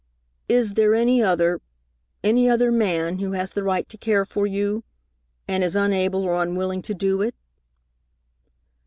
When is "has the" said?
3.33-3.61